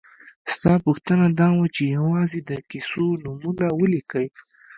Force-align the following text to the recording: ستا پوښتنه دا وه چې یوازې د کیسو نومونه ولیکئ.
ستا 0.53 0.73
پوښتنه 0.85 1.25
دا 1.39 1.49
وه 1.57 1.67
چې 1.75 1.83
یوازې 1.97 2.39
د 2.49 2.51
کیسو 2.69 3.05
نومونه 3.23 3.67
ولیکئ. 3.79 4.27